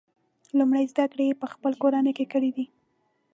[0.57, 2.65] لومړۍ زده کړې یې په خپله کورنۍ کې کړي دي.